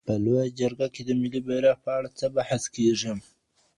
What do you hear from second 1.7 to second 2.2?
په اړه